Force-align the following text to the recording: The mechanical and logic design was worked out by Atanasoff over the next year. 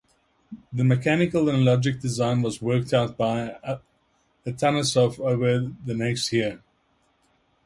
The 0.73 0.83
mechanical 0.83 1.47
and 1.47 1.63
logic 1.63 1.99
design 1.99 2.41
was 2.41 2.59
worked 2.59 2.91
out 2.91 3.17
by 3.17 3.79
Atanasoff 4.47 5.19
over 5.19 5.71
the 5.85 5.93
next 5.93 6.33
year. 6.33 6.63